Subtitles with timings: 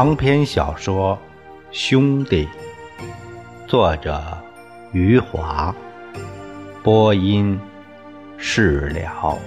[0.00, 1.14] 长篇小说
[1.72, 2.46] 《兄弟》，
[3.68, 4.18] 作者
[4.92, 5.74] 余华，
[6.82, 7.60] 播音
[8.38, 9.38] 释了。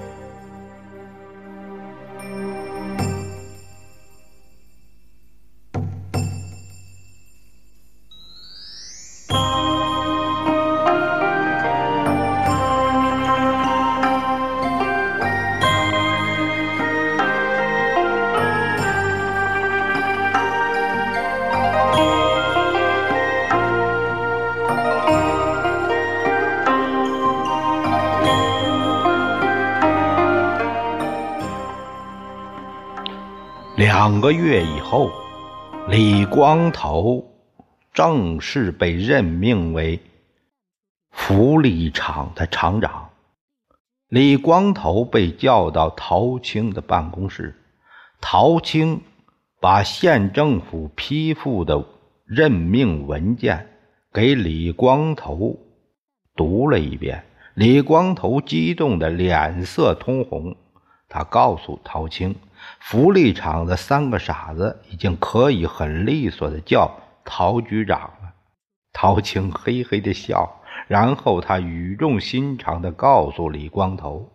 [34.03, 35.09] 两个月以后，
[35.87, 37.23] 李光头
[37.93, 39.97] 正式被任命为
[41.09, 43.11] 福利厂的厂长。
[44.09, 47.55] 李光头被叫到陶青的办公室，
[48.19, 48.99] 陶青
[49.61, 51.85] 把县政府批复的
[52.25, 53.69] 任命文件
[54.11, 55.57] 给李光头
[56.35, 57.23] 读了一遍。
[57.53, 60.57] 李光头激动的脸色通红，
[61.07, 62.35] 他告诉陶青。
[62.85, 68.33] 福利厂的三个傻子已经可以很利索的叫陶局长了。
[68.91, 74.29] 陶青嘿嘿的笑，然后他语重心长的告诉李光头，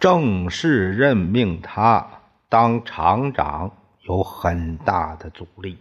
[0.00, 2.04] 正式任命他
[2.48, 3.70] 当厂长
[4.02, 5.78] 有很大的阻力，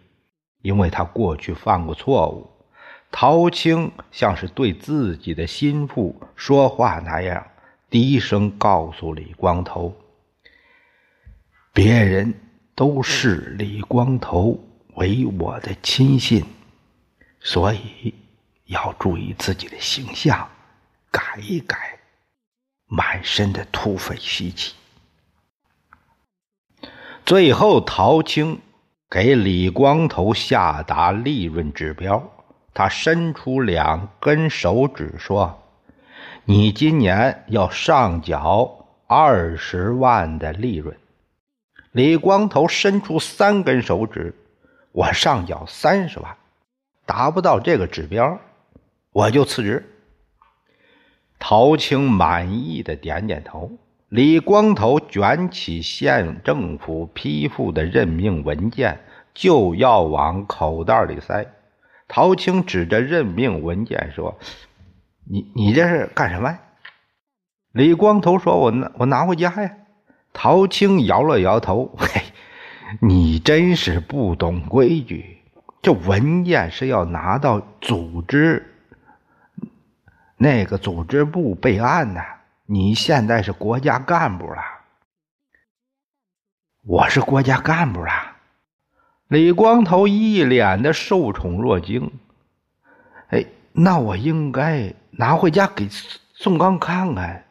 [0.62, 2.48] 因为他过去犯过错误。
[3.12, 7.48] 陶青像是对自己的心腹说话那样，
[7.90, 9.96] 低声告诉李光头。
[11.76, 12.32] 别人
[12.76, 14.64] 都视李光头
[14.94, 16.46] 为我的亲信，
[17.40, 18.14] 所以
[18.66, 20.48] 要注意自己的形象，
[21.10, 21.98] 改一改
[22.86, 24.76] 满身的土匪习气。
[27.26, 28.62] 最后，陶青
[29.10, 32.32] 给李光头下达利润指标，
[32.72, 35.60] 他伸出两根手指说
[36.46, 40.96] ：“你今年要上缴二十万的利润。”
[41.94, 44.34] 李光头伸出三根手指，
[44.92, 46.36] 我上缴三十万，
[47.06, 48.40] 达不到这个指标，
[49.12, 49.88] 我就辞职。
[51.38, 53.72] 陶青满意的点点头。
[54.10, 59.00] 李光头卷起县政府批复的任命文件，
[59.36, 61.46] 就要往口袋里塞。
[62.08, 64.40] 陶青指着任命文件说
[65.30, 66.58] ：“你你这是干什么？”
[67.72, 69.78] 李光头说：“我拿我拿回家呀。”
[70.34, 72.22] 陶青摇了摇头：“嘿，
[73.00, 75.38] 你真是不懂规矩。
[75.82, 78.74] 这文件是要拿到组织
[80.38, 82.22] 那个组织部备案的。
[82.66, 84.62] 你现在是国家干部了，
[86.86, 88.12] 我是国家干部了。”
[89.28, 92.12] 李光头一脸的受宠若惊
[93.30, 97.46] ：“哎，那我应该拿回家给宋刚看看。”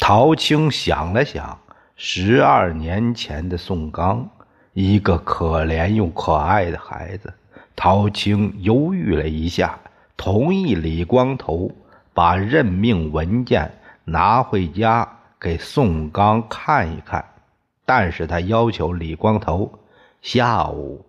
[0.00, 1.56] 陶青想了想，
[1.94, 4.28] 十二年前的宋刚，
[4.72, 7.32] 一个可怜又可爱的孩子。
[7.76, 9.78] 陶青犹豫了一下，
[10.16, 11.70] 同意李光头
[12.14, 13.70] 把任命文件
[14.04, 15.06] 拿回家
[15.38, 17.22] 给宋刚看一看，
[17.84, 19.70] 但是他要求李光头
[20.22, 21.04] 下午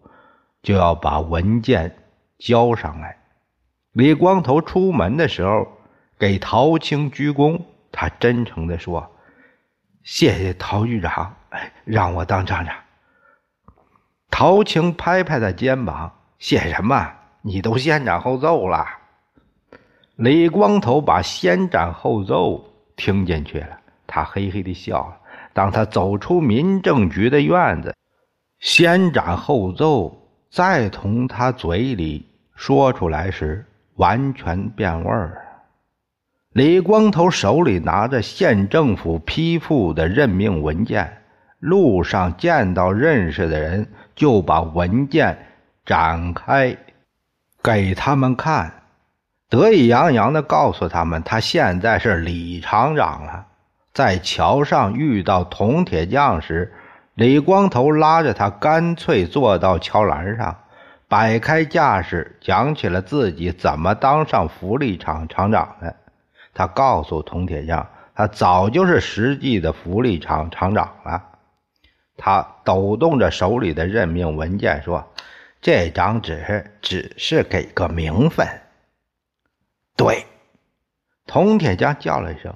[0.61, 1.95] 就要把文件
[2.37, 3.17] 交上来。
[3.93, 5.65] 李光头出门的时候，
[6.19, 7.61] 给陶青鞠躬。
[7.91, 9.09] 他真诚地说
[10.03, 11.35] ：“谢谢陶局长，
[11.83, 12.75] 让我当厂长。”
[14.31, 17.13] 陶青拍拍他肩膀：“谢什么？
[17.41, 18.85] 你都先斩后奏了。”
[20.15, 22.63] 李光头把“先斩后奏”
[22.95, 25.17] 听进去了，他嘿嘿的笑了。
[25.53, 27.95] 当他走出民政局的院子
[28.59, 30.17] ，“先斩后奏”
[30.49, 33.65] 再从他嘴里说出来时，
[33.95, 35.41] 完全变味儿了。
[36.53, 41.21] 李光头手里拿着县政府批复的任命文件，
[41.59, 45.37] 路上见到认识的人就把文件
[45.85, 46.75] 展开
[47.63, 48.69] 给他们看，
[49.49, 53.45] 得意洋洋地告诉他们，他现在是李厂长了。
[53.93, 56.73] 在桥上遇到铜铁匠时，
[57.15, 60.53] 李光头拉着他，干脆坐到桥栏上，
[61.07, 65.95] 摆开架势，讲起了自己怎么当上福利厂厂长的。
[66.53, 71.29] 他告诉铜铁匠，他早就是实际的福利厂厂长了。
[72.17, 75.11] 他抖动着手里的任命文件说
[75.61, 78.47] ：“这张纸只是给个名分。”
[79.97, 80.25] 对，
[81.25, 82.53] 铜铁匠叫了一声：“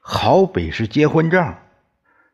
[0.00, 1.54] 好比是结婚证。”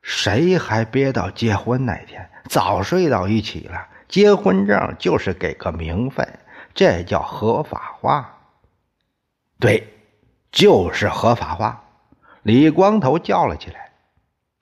[0.01, 2.31] 谁还憋到结婚那天？
[2.49, 3.89] 早睡到一起了。
[4.07, 6.27] 结婚证就是给个名分，
[6.73, 8.39] 这叫合法化。
[9.61, 9.98] 对，
[10.51, 11.85] 就是合法化。
[12.43, 13.91] 李光头叫了起来，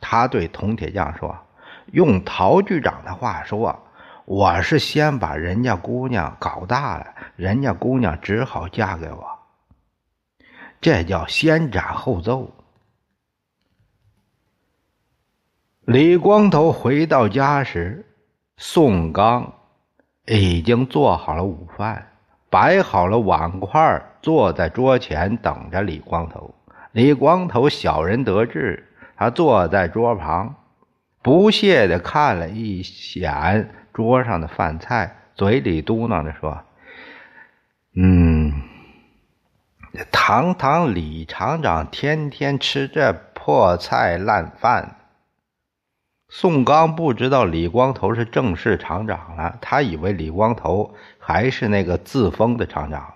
[0.00, 1.36] 他对铜铁匠说
[1.92, 3.78] ：“用陶局长的话说，
[4.24, 9.38] 我是先把人家姑娘搞大了，人家姑娘只好嫁给我。
[10.80, 12.50] 这叫先斩后奏。”
[15.86, 18.04] 李光头回到家时，
[18.56, 19.54] 宋刚
[20.26, 22.10] 已经做好了午饭，
[22.50, 26.52] 摆好了碗筷，坐在桌前等着李光头。
[26.90, 30.56] 李光头小人得志，他坐在桌旁，
[31.22, 32.82] 不屑地看了一
[33.20, 36.60] 眼桌上的饭菜，嘴里嘟囔着说
[37.94, 38.52] ：“嗯，
[40.10, 44.96] 堂堂李厂长天天吃这破菜烂饭。”
[46.28, 53.12] 宋刚不知道李光头是正式厂长了，他以为李光头还是那个自封的厂长。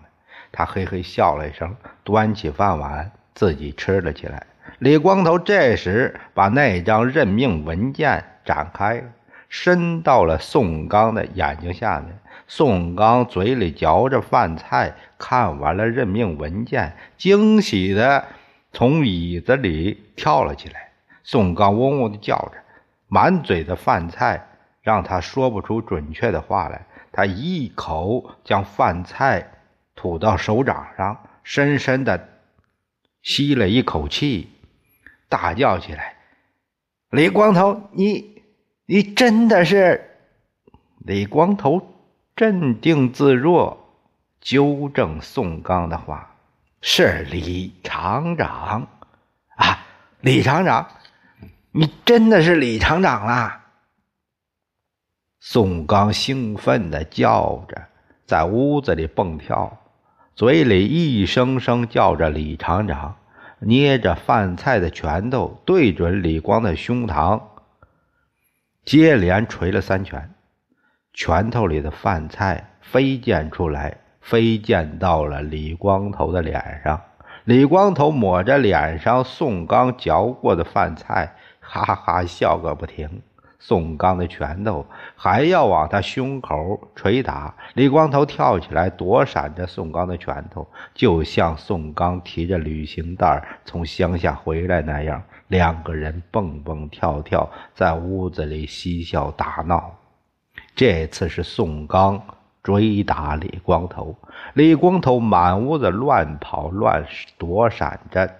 [0.52, 4.46] 他嘿嘿笑了一声，端起饭碗自己吃了起来。
[4.78, 9.02] 李光头这时把那张任命文件展开，
[9.48, 12.18] 伸到了宋刚的眼睛下面。
[12.46, 18.24] 宋刚嘴里嚼着饭菜，看完了任命文件，惊喜的
[18.72, 20.88] 从椅子里跳了起来。
[21.22, 22.52] 宋刚嗡嗡的叫着。
[23.06, 24.46] 满嘴的饭菜
[24.82, 26.86] 让他说不出准确的话来。
[27.12, 29.44] 他一口将饭菜
[30.00, 32.26] 吐到手掌上，深深的
[33.20, 34.48] 吸了一口气，
[35.28, 36.16] 大叫起来
[37.12, 38.42] ：“李光头，你
[38.86, 40.16] 你真的是？”
[41.04, 41.86] 李光头
[42.34, 43.78] 镇定自若，
[44.40, 46.34] 纠正宋刚的话
[46.80, 48.88] ：“是李厂长
[49.56, 49.86] 啊，
[50.22, 50.88] 李厂长。”
[51.72, 53.66] 你真的是李厂长啦！
[55.40, 57.86] 宋刚兴奋的叫着，
[58.24, 59.78] 在屋子里蹦跳，
[60.40, 63.16] 嘴里一声声叫着“李厂长”，
[63.60, 67.42] 捏着饭菜的拳头对准李光的胸膛，
[68.86, 70.32] 接连捶了三拳，
[71.12, 76.98] 拳头里的饭菜飞溅出来，飞溅到了李光头的脸上。
[77.44, 81.36] 李光头抹着脸上宋刚嚼过的饭菜。
[81.60, 83.20] 哈哈笑个不停，
[83.62, 87.54] 宋刚的拳头还要往他胸口捶打。
[87.74, 99.94] 李光头跳起来躲闪着宋刚的拳头，就像宋刚提着旅行袋从乡下回来那样，两个人蹦蹦跳跳在屋子里嬉笑打闹。
[100.74, 102.20] 这次是宋刚
[102.62, 104.16] 追打李光头，
[104.54, 107.04] 李光头满屋子乱跑乱
[107.36, 108.34] 躲闪着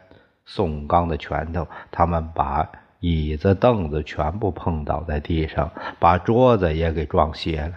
[0.47, 2.67] 宋刚的拳头，他们把。
[3.01, 7.73] 椅子、凳子全部碰倒在地上，把桌子也给撞斜了。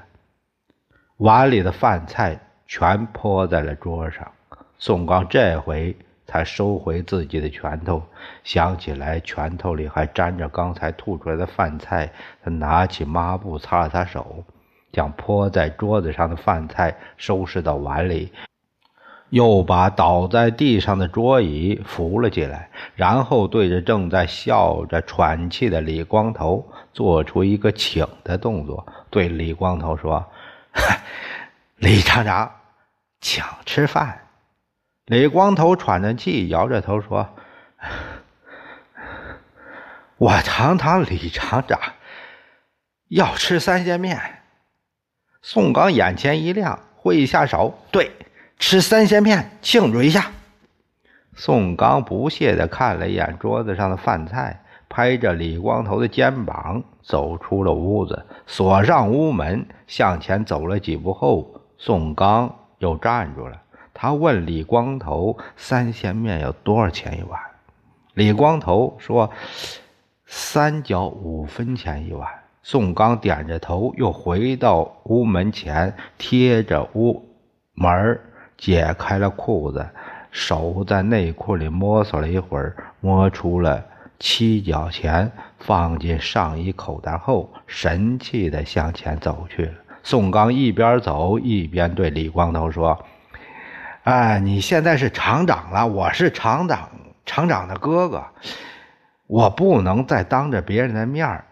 [1.18, 2.38] 碗里的饭菜
[2.68, 4.30] 全泼在了桌上。
[4.78, 5.96] 宋刚这回
[6.28, 8.04] 才收回自己的拳头，
[8.44, 12.12] 想起来拳头里还沾着刚才吐出来的饭菜，
[12.44, 14.44] 他拿起抹布擦了擦手，
[14.92, 18.34] 将泼在桌子上的饭菜收拾到碗里。
[19.34, 30.24] 又把倒在地上的桌椅扶了起来，然后对着正在笑着喘气的李光头做出一个请的动作，对李光头说
[31.78, 32.52] ：“李厂长，
[33.22, 34.28] 请吃饭。”
[35.08, 37.28] 李光头喘着气，摇着头说
[40.18, 41.80] ：“我堂堂李厂长
[43.10, 44.44] 要吃三鲜面。”
[45.42, 48.12] 宋刚眼前一亮，挥一下手：“对。”
[48.66, 50.32] 吃三鲜面庆祝一下。
[51.36, 63.62] 宋刚不屑地看了一眼桌子上的饭菜，拍着李光头的肩膀走出了屋子，锁上屋门，向前走了几步后，宋刚又站住了。
[63.94, 67.38] 他问李光头：“三鲜面有多少钱一碗？”
[68.16, 69.30] 李光头说
[70.26, 72.30] ：“三角五分钱一碗。”
[72.64, 77.22] 宋刚点着头，又回到屋门前，贴着屋
[77.74, 78.18] 门
[78.64, 79.86] 解开了裤子，
[80.32, 83.84] 手在内裤里摸索了一会儿，摸出了
[84.20, 85.30] 七角钱，
[85.60, 89.70] 放进上衣口袋后，神气地向前走去。
[90.02, 93.06] 宋刚一边走一边对李光头说
[94.06, 96.90] ：“哎，你现在是厂长了，我是厂长，
[97.26, 98.24] 厂长的哥哥，
[99.28, 101.44] 我不能再当着别人的面儿，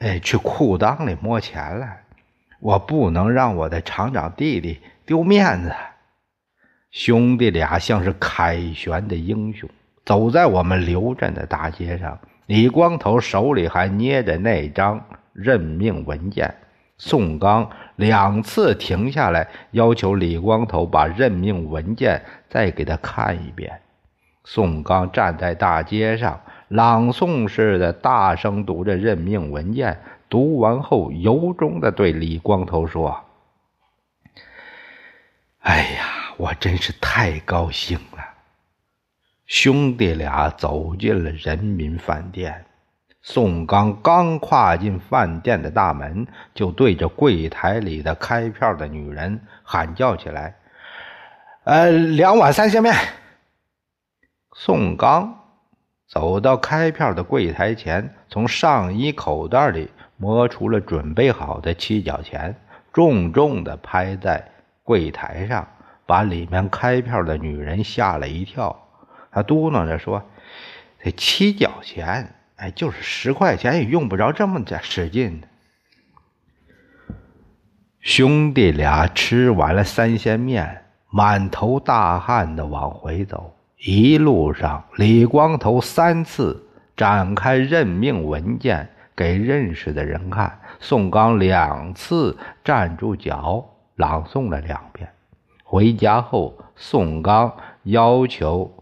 [0.00, 1.88] 哎，去裤裆里摸钱了，
[2.60, 5.72] 我不能让我的厂长弟弟丢面子。”
[6.94, 9.68] 兄弟俩像是凯旋的英雄，
[10.04, 12.16] 走在我们刘镇的大街上。
[12.46, 16.54] 李光头手里还捏着那张任命文件。
[16.96, 23.80] 宋刚两次停下来，要求李光头把任命文件再给他看一遍。
[24.44, 29.98] 宋刚站在大街上，朗诵似的大声读着任命文件。
[30.28, 33.20] 读完后，由衷的对李光头说
[35.58, 38.24] ：“哎呀，我真是太高兴了。”
[39.46, 42.64] 兄弟俩走进了人民饭店。
[43.20, 50.54] 宋刚刚跨进饭店的大门，就对着柜台里的开票的女人喊叫起来
[51.64, 52.94] ：“呃，两碗三鲜面。”
[54.54, 55.40] 宋刚
[56.06, 62.54] 走到开票的柜台前，从上衣口袋里摸出了准备好的七角钱，
[62.92, 64.46] 重重的拍在
[64.82, 65.66] 柜台上，
[66.06, 68.88] 把里面开票的女人吓了一跳。
[69.30, 70.22] 他嘟囔着说
[71.02, 75.42] ：“这七角钱。”哎，就是十块钱也用不着这么的使劲。
[78.00, 83.56] 兄弟俩吃完了三鲜面，满头大汗的往回走。
[83.78, 86.64] 一路上，李光头三次
[86.96, 95.08] 展开任命文件给认识的人看，宋刚两次站住脚朗诵了两遍。
[95.74, 97.52] 回家后，宋刚
[97.82, 98.72] 要求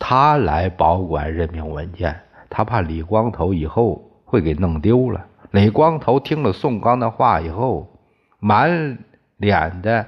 [0.00, 2.20] 他来保管任命文件。
[2.50, 5.24] 他怕李光头以后会给弄丢了。
[5.52, 7.96] 李光头听了宋刚的话以后，
[8.40, 8.98] 满
[9.36, 10.04] 脸的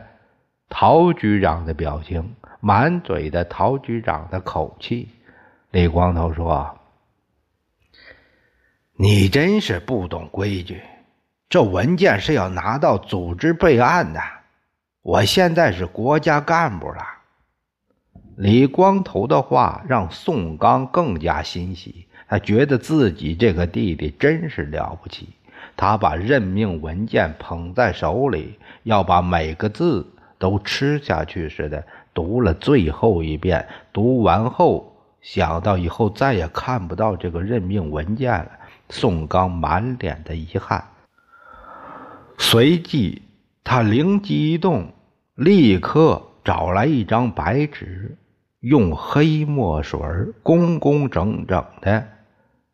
[0.69, 5.09] 陶局长的表情，满嘴的陶局长的口气。
[5.71, 6.77] 李光头说
[8.99, 10.83] ：“你真是不懂规矩，
[11.49, 14.21] 这文件是要拿到组织备案的。
[15.03, 17.03] 我现在是国家干部了。”
[18.37, 22.07] 李光头的话让宋刚更加欣喜。
[22.29, 25.29] 他觉得自己这个弟弟真是了不起。
[25.77, 30.07] 他把任命文件捧在手里，要把每个字
[30.39, 33.67] 都吃下去似的读了最后一遍。
[33.93, 38.51] 读完后，想到以后再也看不到这个任命文件了，
[38.91, 40.85] 宋刚满脸的遗憾。
[42.39, 43.23] 随即，
[43.65, 44.93] 他灵机一动，
[45.35, 48.17] 立刻找来一张白纸，
[48.61, 50.01] 用黑墨水
[50.43, 52.09] 工工整整的。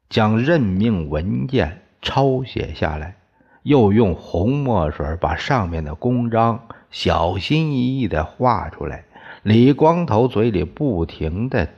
[0.09, 3.16] 将任命文件抄写下来，
[3.64, 9.05] 又用红墨水把上面的公章小心翼翼地画出来。
[9.43, 11.69] 李光头嘴里不停地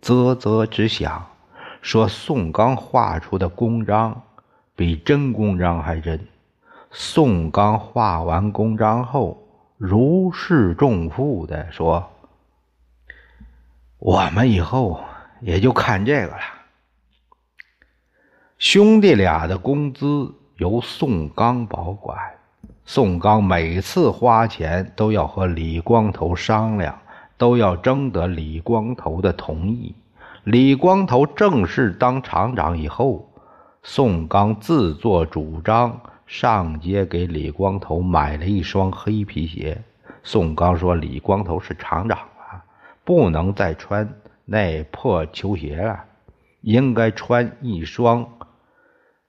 [0.00, 1.26] 啧啧直响，
[1.82, 4.22] 说：“宋刚画出的公章
[4.74, 6.26] 比真公章还真。”
[6.90, 12.10] 宋刚画完公章后，如释重负地说
[14.00, 14.98] ：“我们以后
[15.42, 16.38] 也就看这个了。”
[18.56, 22.16] 兄弟俩的工资由宋刚保管。
[22.86, 26.98] 宋刚每次花钱都要和李光头商量，
[27.36, 29.94] 都要征得李光头的同意。
[30.44, 33.30] 李光头正式当厂长以后，
[33.82, 39.82] 宋刚自作主张上街给李光头买了一双黑皮鞋。
[40.22, 42.62] 宋刚说：“李光头是厂长了，
[43.02, 44.06] 不能再穿
[44.44, 46.04] 那破球鞋了，
[46.60, 48.28] 应该穿一双。”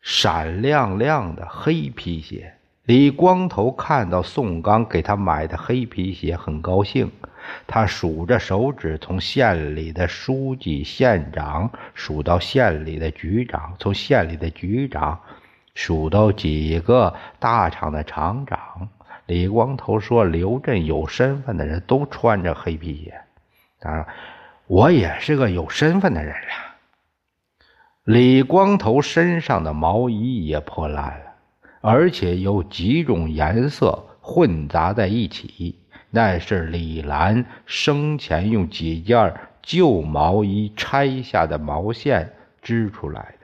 [0.01, 2.53] 闪亮亮的黑皮鞋，
[2.83, 7.09] 李光头看到宋刚给他买的黑皮鞋，很高兴。
[7.65, 15.19] 他数着手指，从县里的书记、县长数到县里的局长，从县里的局长
[15.81, 18.89] 数到几个大厂的厂长。
[19.27, 23.13] 李光头说：“刘镇有身份的人都穿着黑皮鞋，
[23.79, 24.05] 当然，
[24.67, 26.75] 我也是个有身份的人了。”
[28.03, 31.33] 李光头身上的毛衣也破烂了，
[31.79, 35.79] 而且有几种颜色混杂在一起。
[36.09, 43.35] 那是李兰生前用几件旧毛衣拆下的毛线织出来。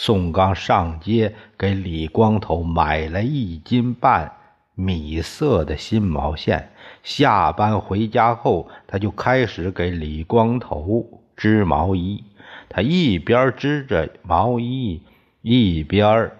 [0.00, 4.32] 宋刚上街给李光头买了一斤半
[4.76, 6.70] 米色的新毛线，
[7.02, 11.04] 下班回家后，他就开始给李光头
[11.36, 12.22] 织毛衣。
[12.68, 15.02] 他一边织着毛衣，
[15.42, 16.30] 一边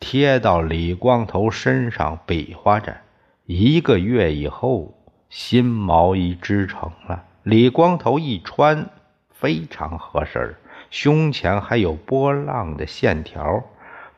[0.00, 2.96] 贴到李光头身上比划着。
[3.44, 4.94] 一个月以后，
[5.28, 7.22] 新毛衣织成了。
[7.42, 8.88] 李光头一穿，
[9.28, 10.54] 非常合身
[10.94, 13.64] 胸前还有波浪的线条，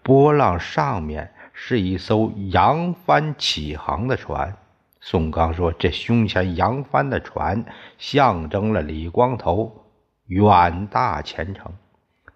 [0.03, 4.55] 波浪上面是一艘扬帆起航的船。
[5.01, 7.65] 宋刚说：“这胸前扬帆的船，
[7.97, 9.87] 象征了李光头。”
[10.29, 11.73] 远大前程，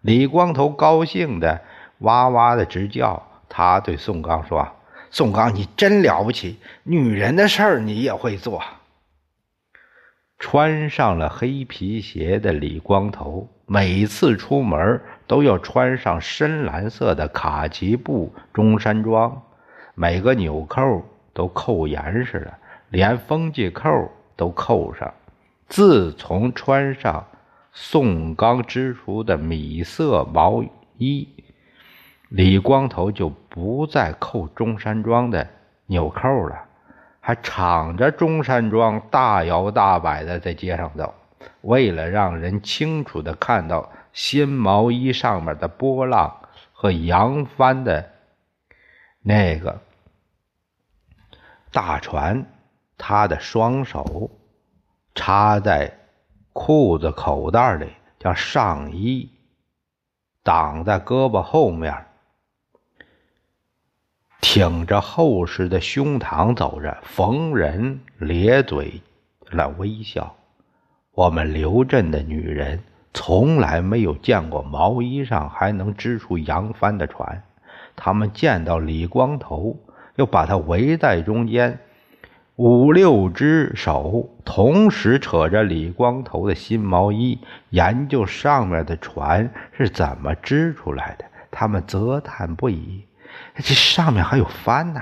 [0.01, 1.61] 李光头高兴的
[1.99, 3.23] 哇哇的直叫。
[3.47, 4.67] 他对宋刚说
[5.13, 8.63] ：“宋刚，你真了不起，女人的事儿你也会做。”
[10.41, 19.43] 穿上了黑皮鞋的李光头，每次出门都要穿上深蓝色的卡其布中山装，
[19.95, 21.05] 每个纽扣
[21.35, 25.13] 都扣严实了，连风纪扣都扣上。
[25.69, 27.25] 自从穿上
[27.73, 30.65] 宋刚织出的米色毛
[30.97, 31.29] 衣，
[32.31, 35.47] 李光头就不再扣中山装的
[35.87, 36.57] 纽扣了，
[37.21, 41.15] 还敞着中山装大摇大摆的在街上走。
[41.61, 46.41] 为了让人清楚的看到新毛衣上面的波浪
[46.73, 48.11] 和扬帆的
[49.23, 49.81] 那个
[51.71, 52.45] 大船，
[52.99, 54.31] 他的双手。
[55.13, 55.93] 插在
[56.53, 59.29] 裤子口袋里，叫上衣，
[60.43, 62.07] 挡在胳膊后面，
[64.41, 69.01] 挺着厚实的胸膛走着，逢人咧嘴
[69.51, 70.35] 来微笑。
[71.13, 72.83] 我们刘镇的女人
[73.13, 77.43] 从来没有见过毛衣上还能织出扬帆的船，
[77.95, 79.77] 他们见到李光头，
[80.17, 81.79] 又把他围在中间。
[82.57, 87.39] 五六只手同时扯着李光头的新毛衣，
[87.71, 91.25] 研究上面的船是怎么织出来的。
[91.51, 93.05] 他们啧叹不已
[93.61, 95.01] ：“这上面还有帆呢！”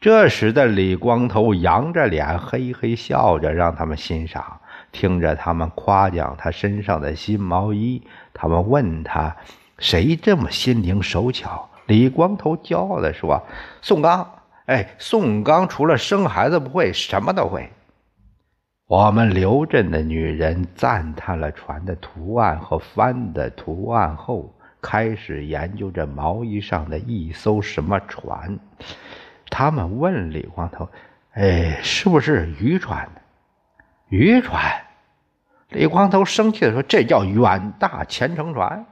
[0.00, 4.60] 这时的李光头扬着脸，嘿嘿笑着，让他们欣赏。
[4.92, 8.02] 听着他们夸奖他身上的新毛衣，
[8.32, 9.34] 他们问他
[9.78, 13.42] ：“谁这么心灵手巧？”李光头骄傲地说
[13.82, 14.28] ：“宋刚。”
[14.66, 17.70] 哎，宋刚除了生孩子不会，什么都会。
[18.88, 24.52] 我们刘镇的女人赞叹了船的图案和帆的图案后，
[24.88, 28.56] 开始研究这毛衣上的一艘什么船。
[29.50, 30.88] 他们问李光头
[31.34, 33.08] ：“哎，是不是渔船？”
[34.08, 34.62] 渔船。
[35.70, 38.86] 李光头生气的说：“这叫远大前程船。”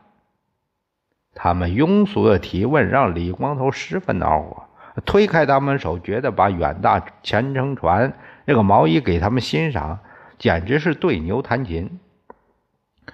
[1.33, 4.64] 他们庸俗的提问让李光头十分恼火。
[5.04, 8.12] 推开他们手，觉得把远大前程船
[8.44, 10.00] 那个毛衣给他们欣赏，
[10.38, 12.00] 简直是对牛弹琴。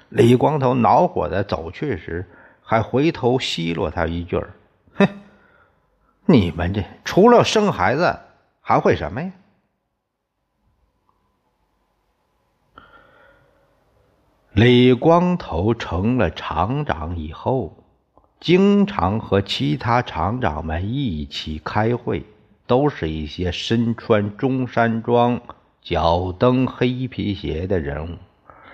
[0.08, 2.26] 李光头恼火的走去时，
[2.70, 4.54] 还回头奚落他一句儿
[4.94, 5.08] ：“哼，
[6.26, 8.16] 你们这除了生孩子
[8.60, 9.32] 还会什么呀？”
[14.54, 17.76] 李光头成了厂长以后。
[18.38, 22.24] 经常和其他厂长们一起开会，
[22.66, 25.42] 都是一些身穿中山装、
[25.82, 28.16] 脚蹬黑皮鞋的人物。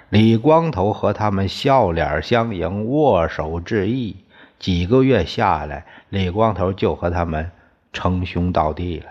[0.09, 4.16] 李光头和他们笑脸相迎，握手致意。
[4.59, 7.51] 几个月下来，李光头就和他们
[7.92, 9.07] 称兄道弟了。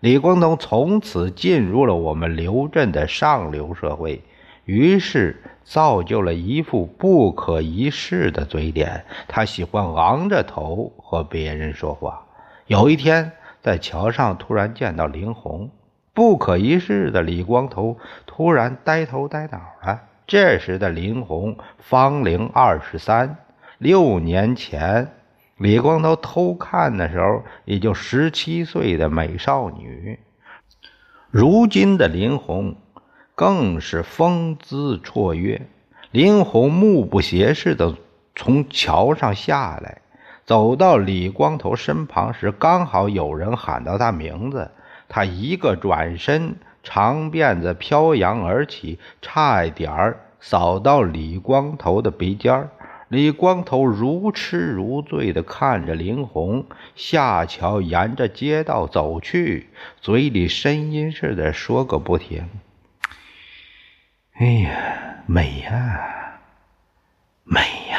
[0.00, 4.22] 李光头从此进入了我们刘镇的上流社会。
[4.64, 9.04] 于是造就了一副不可一世的嘴脸。
[9.28, 12.24] 他喜欢昂着头和别人说话。
[12.66, 15.70] 有一天，在桥上突然见到林红，
[16.14, 20.00] 不可一世的李光头突然呆头呆脑了。
[20.30, 23.36] 这时的林红方龄二十三，
[23.78, 25.08] 六年前
[25.56, 30.20] 李光头偷看的时候也就十七岁的美少女。
[31.32, 32.76] 如今的林红。
[33.34, 35.66] 更是风姿绰约。
[36.10, 37.96] 林红目不斜视地
[38.36, 40.02] 从桥上下来，
[40.44, 44.70] 走到李光头身旁时，刚好有人喊到他名字。
[45.08, 52.70] 他一个转身，长辫子飘扬而起，差一点儿扫到李光头的鼻尖儿
[53.08, 56.64] 李光头如痴如醉地看着林红
[56.94, 59.68] 下桥，沿着街道走去，
[60.00, 62.48] 嘴里呻吟似的说个不停。
[64.34, 66.38] 哎呀，美呀，
[67.42, 67.98] 美呀！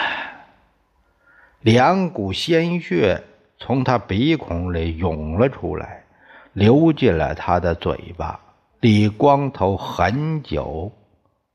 [1.60, 3.22] 两股鲜血
[3.60, 6.06] 从他鼻孔里涌了出来，
[6.54, 8.40] 流进了他的嘴巴。
[8.82, 10.92] 李光头很久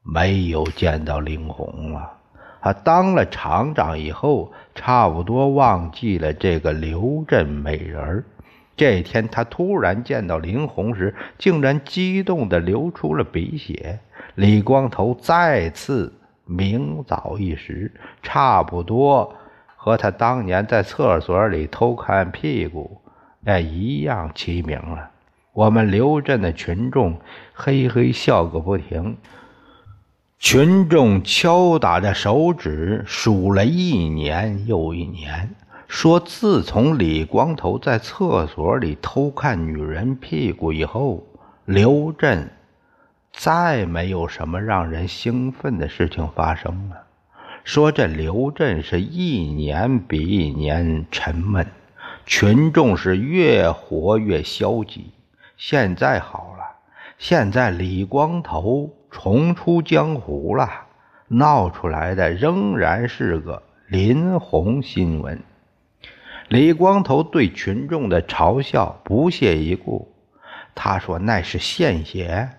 [0.04, 2.12] 没有见到林红了。
[2.62, 8.24] 他当了厂长以后，差不多忘记了这个刘镇美人儿
[8.76, 13.98] 这天，他突然见到林红时，竟然激动的流出了鼻血。
[14.36, 16.12] 李光头再次
[16.44, 19.34] 明早一时，差不多
[19.74, 23.00] 和他当年在厕所里偷看屁股
[23.44, 25.10] 哎一样齐名了。
[25.56, 27.18] 我们刘镇的群众
[27.54, 29.16] 嘿嘿笑个不停。
[30.38, 35.54] 群众敲打着手指，数了一年又一年，
[35.88, 41.26] 说自从李光头在厕所里偷看女人屁股以后，
[41.64, 42.50] 刘镇
[43.32, 46.96] 再没有什么让人兴奋的事情发生了。
[47.64, 51.66] 说这刘镇是一年比一年沉闷，
[52.26, 55.12] 群众是越活越消极。
[55.56, 56.64] 现在好了，
[57.18, 58.92] 现在李光头。
[59.08, 60.68] 重出江湖了，
[61.28, 65.42] 闹出来的仍然是个林红新闻。
[66.48, 70.12] 李光头对群众的嘲笑不屑一顾，
[70.74, 72.50] 他说那是献血。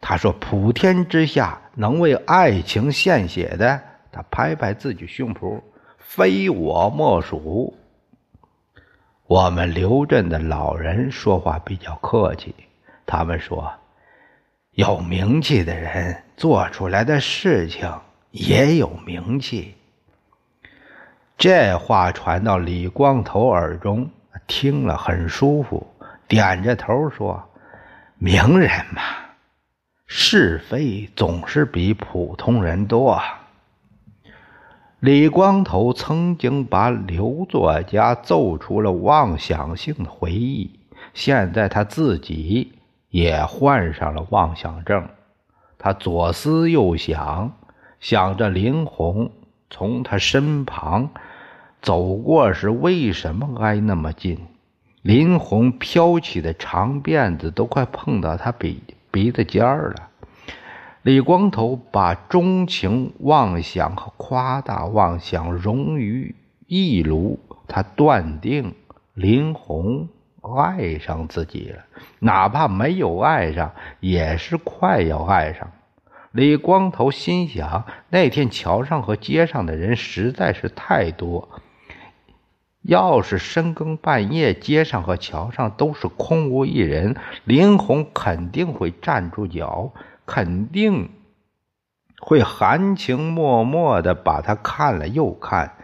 [0.00, 3.80] 他说普天之下能为爱情献血的，
[4.12, 5.60] 他拍拍自己胸脯，
[5.98, 7.76] 非我莫属。
[9.32, 12.54] 我们刘镇的老人说话比较客气，
[13.06, 13.72] 他们说。
[14.72, 17.90] 有名气的人做出来的事情
[18.30, 19.74] 也有名气。
[21.38, 24.10] 这话传到李光头耳中，
[24.46, 25.86] 听了很舒服，
[26.28, 27.42] 点着头说
[28.20, 29.00] ：“名人嘛，
[30.06, 33.18] 是非总是比普通人多。”
[35.02, 40.78] 李光头曾经把刘作家奏出了妄想性的回忆，
[41.12, 42.70] 现在他自己。
[43.10, 45.08] 也患上了妄想症，
[45.76, 47.52] 他左思右想，
[47.98, 49.32] 想着林红
[49.70, 51.10] 从他身旁
[51.80, 54.38] 走过时为什么挨那么近？
[55.02, 60.08] 林红飘起的长辫子都快碰到他鼻鼻子尖儿了。
[61.02, 66.34] 李光头把钟情妄想和夸大妄想融于
[66.66, 68.74] 一炉，他断定
[69.14, 70.08] 林红。
[70.42, 71.84] 爱上自己了，
[72.18, 75.70] 哪怕没有爱上，也是快要爱上。
[76.32, 81.48] 李光头心想：那天桥上和街上的人实在是太多，
[82.82, 89.92] 要是深更半夜，街上和桥上都是空无一人，林红肯定会站住脚，
[90.32, 91.10] 肯定
[92.18, 95.76] 会含情脉脉的把他看了又看，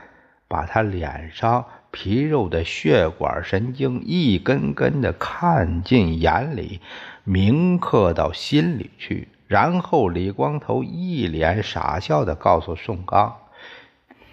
[0.49, 1.67] 把他脸上。
[1.91, 6.81] 皮肉的血管神经一根根的看进眼里，
[7.25, 9.29] 铭刻到心里去。
[9.47, 13.39] 然后李光头一脸傻笑的告诉宋刚：“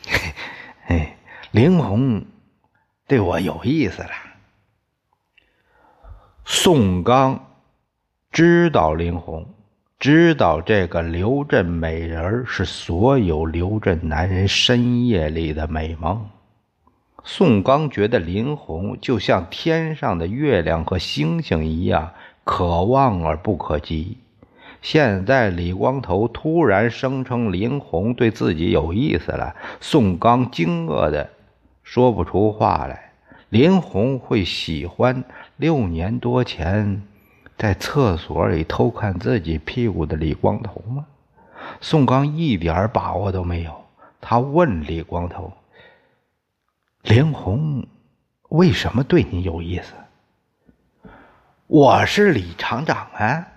[0.85, 1.13] 嘿，
[1.51, 2.25] 林红
[3.07, 4.09] 对我有意思了。”
[6.43, 7.47] 宋刚
[8.31, 9.47] 知道林红，
[9.97, 16.27] 知道这个刘镇美人是所有刘镇男人深夜里的美梦。
[17.23, 22.11] 宋刚觉得林红就像天上的月亮和星星一样
[22.43, 24.17] 可望而不可及。
[24.81, 31.29] 现在李光头突然声称林红对自己有意思了，宋刚惊愕的
[31.83, 33.11] 说不出话来。
[33.49, 35.23] 林红会喜欢
[35.57, 37.01] 六年多前
[37.57, 41.05] 在厕所里偷看自己屁股的李光头吗？
[41.81, 43.85] 宋刚一点把握都没有。
[44.19, 45.53] 他问李光头。
[47.03, 47.87] 林红
[48.49, 49.93] 为什么对你有意思？
[51.67, 53.47] 我是李厂长啊！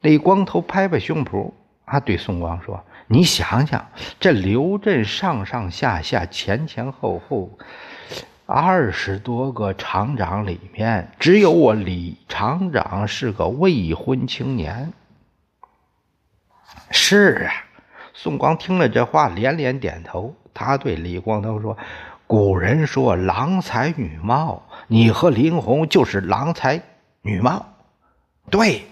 [0.00, 1.52] 李光头拍拍胸脯，
[1.84, 7.58] 啊，对宋光说：“你想想，这刘镇上上下下、前前后后
[8.50, 14.90] 二十多个厂长里面，只有我李厂长是个未婚青年。”
[16.90, 17.52] 是啊，
[18.14, 20.34] 宋光听了这话，连连点头。
[20.54, 21.76] 他对李光头说
[22.26, 26.80] ：“古人说郎才女貌，你和林红就是郎才
[27.20, 27.66] 女貌。”
[28.50, 28.86] 对。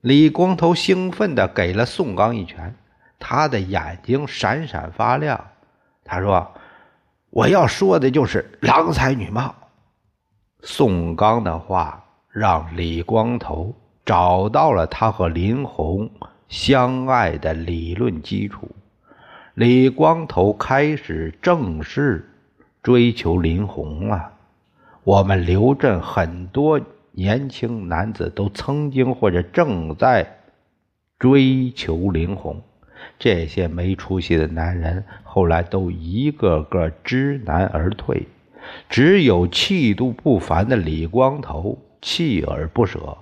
[0.00, 2.72] 李光头兴奋地给了宋刚一拳，
[3.18, 5.48] 他的眼睛闪闪发亮。
[6.04, 6.54] 他说
[7.32, 9.52] ：“我要说的就是郎才女貌。”
[10.62, 16.08] 宋刚的话让李光头找到了他和林红
[16.46, 18.70] 相爱的理论基础。
[19.54, 22.30] 李光头开始正式
[22.82, 24.32] 追求林红了。
[25.04, 30.38] 我们刘镇很多年轻男子都曾经或者正在
[31.18, 32.62] 追求林红，
[33.22, 38.26] 这些没出息的男人后来都一个个知难而退，
[38.88, 43.16] 只有气度不凡的李光头锲而不舍。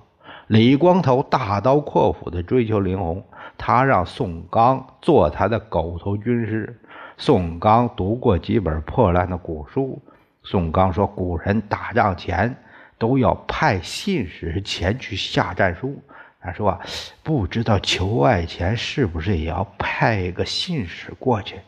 [0.47, 3.23] 李光头大刀阔斧地追求林红。
[3.59, 6.79] 他让宋刚做他的狗头军师。
[7.15, 10.01] 宋刚读过几本破烂的古书。
[10.41, 12.55] 宋刚说：“古人打仗前
[12.97, 16.01] 都要派信使前去下战书，
[16.43, 16.81] 他说
[17.21, 21.59] ：“不知道求爱前是不是也要派个信使过去？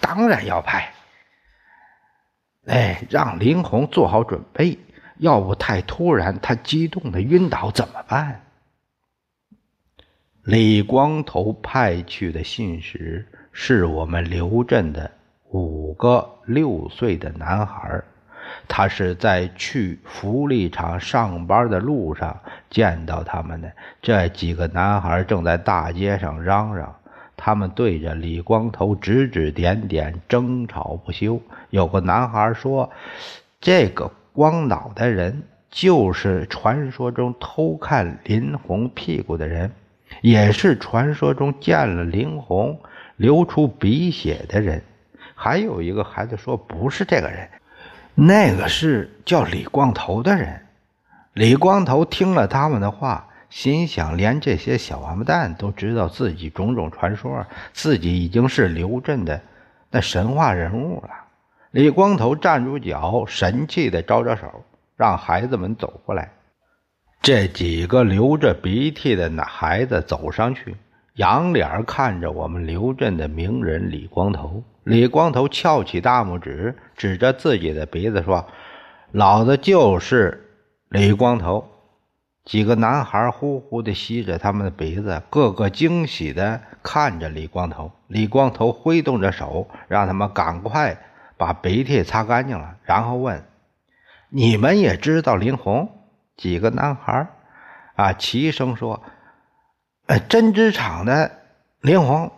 [0.00, 0.92] 当然要派。
[2.66, 4.78] 哎，让林红做好准备，
[5.18, 8.40] 要不太突然，他激动的晕倒怎么办？”
[10.44, 15.10] 李光头派去的信使是我们刘镇的
[15.50, 18.02] 五个六岁的男孩。
[18.66, 22.38] 他是在去福利厂上班的路上
[22.70, 23.70] 见到他们的。
[24.02, 26.94] 这几个男孩正在大街上嚷嚷，
[27.36, 31.40] 他们对着李光头指指点点，争吵不休。
[31.70, 32.90] 有个男孩说
[33.60, 39.70] ：“这个光脑袋人就是传说中偷看林红屁股的人，
[40.20, 42.80] 也是传说中见了林红
[43.16, 44.82] 流出鼻血的人。”
[45.36, 47.48] 还有一个孩子说：“不是这个人。”
[48.14, 50.60] 那个是叫李光头的人。
[51.32, 59.40] 李光头听了他们的话，心想：连这些小王八蛋都知道自己种种传说，自己已经是刘镇的
[59.90, 61.10] 那神话人物了。
[61.72, 64.64] 李光头站住脚，神气的招招手，
[64.96, 66.30] 让孩子们走过来。
[67.20, 70.76] 这几个流着鼻涕的那孩子走上去，
[71.14, 74.62] 仰脸看着我们刘镇的名人李光头。
[74.84, 78.46] 李光头翘起大拇指，指着自己的鼻子说
[79.10, 80.50] ：“老子就是
[80.88, 81.70] 李光头。”
[82.44, 87.90] 几个男孩呼呼地吸着他们的鼻子，个个惊喜地看着李光头。
[88.06, 90.98] 李光头挥动着手，让他们赶快
[91.38, 93.42] 把鼻涕擦干净了，然后问
[94.28, 95.90] ：“你们也知道林红？”
[96.36, 97.26] 几个男孩
[97.94, 99.02] 啊齐声说
[100.08, 101.30] ：“呃，针织厂的
[101.80, 102.30] 林红。”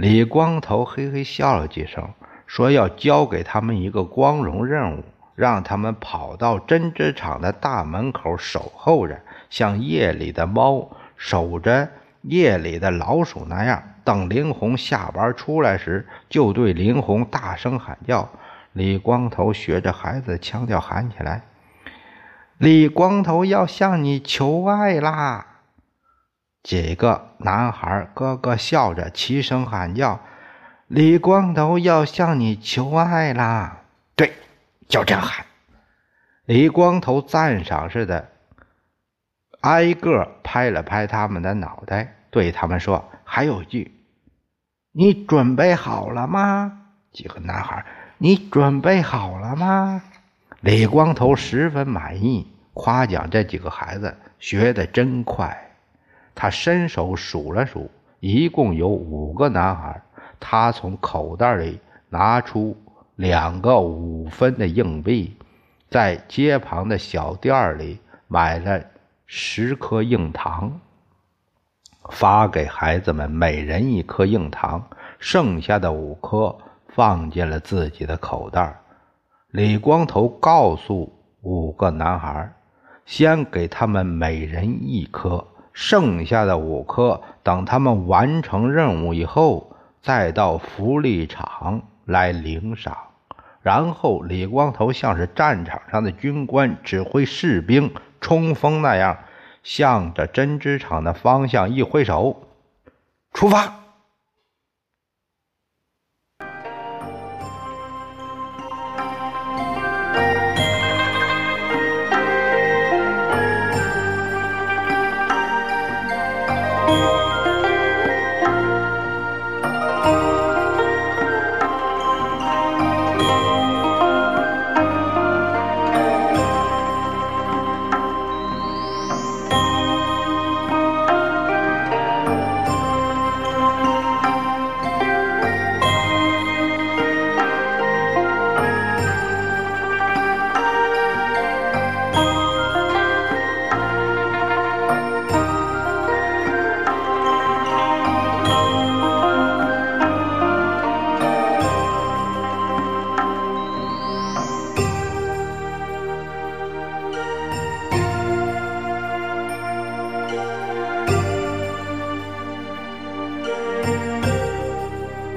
[0.00, 2.08] 李光头嘿嘿笑了几声，
[2.46, 11.86] 说：“要交给他们一个光荣任务，让他们跑到针织厂的大门口守候着，像夜里的猫守着
[12.22, 13.82] 夜里的老鼠那样。
[14.02, 18.26] 等林红下班出来时，就对林红大声喊叫。”
[18.72, 21.42] 李光头学着孩子腔调喊起来
[22.56, 25.48] ：“李光头要向你求爱啦！”
[26.62, 30.20] 几个男孩个个笑着，齐声喊叫
[30.86, 33.82] ：“李光头要向你求爱啦！”
[34.14, 34.34] 对，
[34.88, 35.46] 就这样喊。
[36.44, 38.28] 李光头赞赏似的，
[39.60, 44.04] 挨个拍了拍他们的脑袋，对他们说：“还有句，
[44.92, 47.86] 你准备好了吗？”几个男孩
[48.18, 50.02] ：“你准备好了吗？”
[50.60, 55.69] 李光头十分满意，夸奖这几个孩子学的真快。
[56.40, 60.00] 他伸手数了数，一共有五个男孩。
[60.40, 62.74] 他从口袋里拿出
[63.16, 65.36] 两个五分的硬币，
[65.90, 68.82] 在街旁的小店里买了
[69.26, 70.80] 十颗硬糖，
[72.08, 74.82] 发给孩子们每人一颗硬糖，
[75.18, 76.56] 剩下的五颗
[76.88, 78.80] 放进了自己的口袋。
[79.50, 82.50] 李光头告诉五个男孩，
[83.04, 85.46] 先给他们每人一颗。
[85.72, 92.96] 剩下的五颗，等他们完成任务以后，再到福利场来领赏。
[93.62, 99.18] 然后，李光头像是战场上的军官指挥士兵冲锋那样，
[99.62, 102.44] 向着针织厂的方向一挥手，
[103.32, 103.79] 出发。